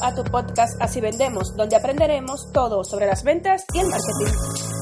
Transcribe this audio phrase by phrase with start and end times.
[0.00, 4.72] a tu podcast Así Vendemos, donde aprenderemos todo sobre las ventas y el marketing.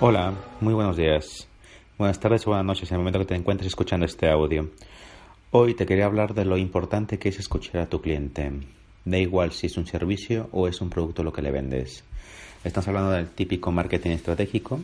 [0.00, 1.48] Hola, muy buenos días.
[1.96, 4.70] Buenas tardes o buenas noches en el momento que te encuentres escuchando este audio.
[5.50, 8.52] Hoy te quería hablar de lo importante que es escuchar a tu cliente.
[9.04, 12.04] Da igual si es un servicio o es un producto lo que le vendes.
[12.64, 14.80] Estamos hablando del típico marketing estratégico,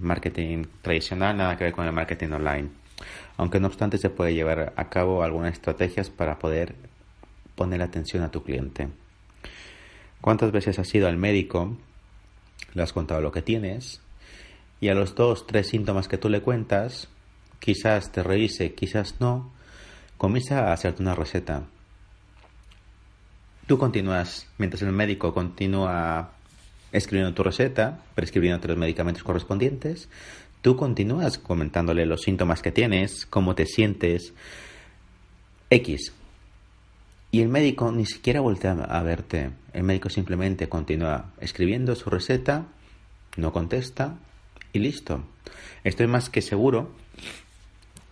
[0.00, 2.68] marketing tradicional, nada que ver con el marketing online.
[3.36, 6.76] Aunque no obstante se puede llevar a cabo algunas estrategias para poder
[7.56, 8.86] poner atención a tu cliente.
[10.20, 11.76] ¿Cuántas veces has ido al médico?
[12.74, 14.00] Le has contado lo que tienes
[14.80, 17.08] y a los dos, tres síntomas que tú le cuentas,
[17.58, 19.50] quizás te revise, quizás no,
[20.18, 21.64] comienza a hacerte una receta.
[23.66, 26.37] Tú continúas, mientras el médico continúa
[26.92, 30.08] escribiendo tu receta, prescribiendo los medicamentos correspondientes,
[30.62, 34.32] tú continúas comentándole los síntomas que tienes, cómo te sientes,
[35.70, 36.12] X.
[37.30, 39.50] Y el médico ni siquiera voltea a verte.
[39.74, 42.66] El médico simplemente continúa escribiendo su receta,
[43.36, 44.16] no contesta
[44.72, 45.22] y listo.
[45.84, 46.90] Estoy más que seguro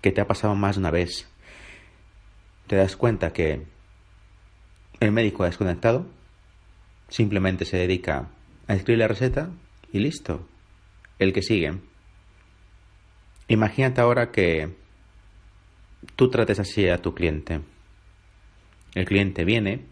[0.02, 1.26] que te ha pasado más de una vez.
[2.66, 3.62] Te das cuenta que
[5.00, 6.06] el médico ha desconectado,
[7.08, 8.28] simplemente se dedica
[8.68, 9.50] a escribir la receta
[9.92, 10.46] y listo.
[11.18, 11.72] El que sigue.
[13.48, 14.74] Imagínate ahora que
[16.14, 17.60] tú trates así a tu cliente.
[18.94, 19.84] El cliente viene,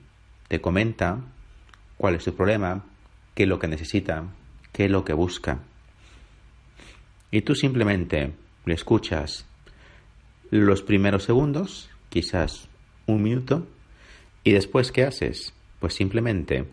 [0.49, 1.21] te comenta
[1.97, 2.85] cuál es su problema,
[3.35, 4.25] qué es lo que necesita,
[4.73, 5.61] qué es lo que busca.
[7.31, 8.33] Y tú simplemente
[8.65, 9.47] le escuchas
[10.51, 12.69] los primeros segundos, quizás
[13.07, 13.67] un minuto,
[14.43, 15.53] y después ¿qué haces?
[15.81, 16.67] Pues simplemente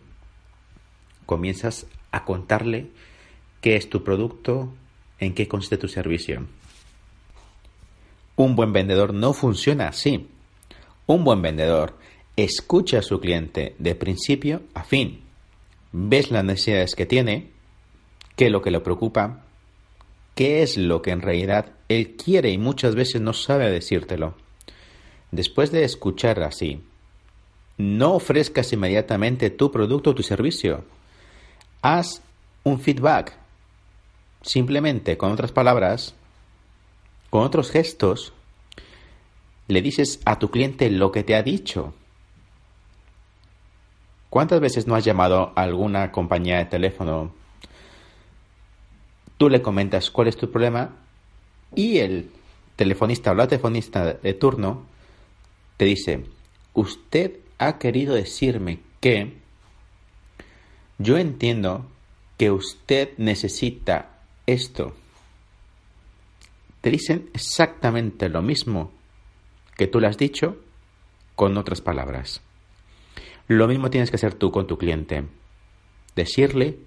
[1.25, 2.87] comienzas a contarle
[3.61, 4.73] qué es tu producto,
[5.19, 6.45] en qué consiste tu servicio.
[8.35, 10.27] Un buen vendedor no funciona así.
[11.05, 11.97] Un buen vendedor
[12.35, 15.21] escucha a su cliente de principio a fin.
[15.91, 17.49] Ves las necesidades que tiene,
[18.35, 19.43] qué es lo que le preocupa,
[20.35, 24.35] qué es lo que en realidad él quiere y muchas veces no sabe decírtelo.
[25.31, 26.81] Después de escuchar así,
[27.77, 30.83] no ofrezcas inmediatamente tu producto o tu servicio
[31.81, 32.21] haz
[32.63, 33.37] un feedback.
[34.41, 36.15] Simplemente, con otras palabras,
[37.29, 38.33] con otros gestos,
[39.67, 41.93] le dices a tu cliente lo que te ha dicho.
[44.29, 47.33] ¿Cuántas veces no has llamado a alguna compañía de teléfono?
[49.37, 50.91] Tú le comentas cuál es tu problema
[51.75, 52.31] y el
[52.75, 54.83] telefonista o la telefonista de turno
[55.77, 56.25] te dice,
[56.73, 59.37] usted ha querido decirme que
[61.01, 61.85] yo entiendo
[62.37, 64.93] que usted necesita esto.
[66.81, 68.91] Te dicen exactamente lo mismo
[69.77, 70.57] que tú le has dicho
[71.35, 72.41] con otras palabras.
[73.47, 75.25] Lo mismo tienes que hacer tú con tu cliente.
[76.15, 76.79] Decirle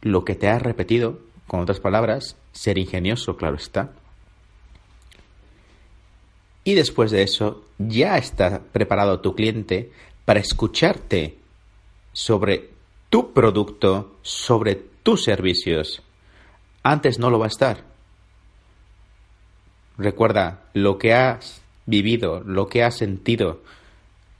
[0.00, 3.92] lo que te ha repetido con otras palabras, ser ingenioso, claro está.
[6.62, 9.90] Y después de eso, ya está preparado tu cliente
[10.24, 11.38] para escucharte
[12.14, 12.70] sobre
[13.10, 16.02] tu producto, sobre tus servicios.
[16.82, 17.84] Antes no lo va a estar.
[19.98, 23.60] Recuerda lo que has vivido, lo que has sentido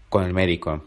[0.09, 0.83] con el médico.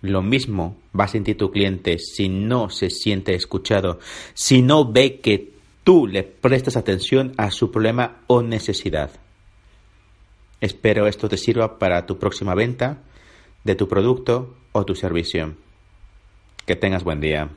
[0.00, 3.98] Lo mismo va a sentir tu cliente si no se siente escuchado,
[4.32, 5.52] si no ve que
[5.84, 9.10] tú le prestas atención a su problema o necesidad.
[10.60, 13.02] Espero esto te sirva para tu próxima venta
[13.64, 15.54] de tu producto o tu servicio.
[16.66, 17.48] Que tengas buen día.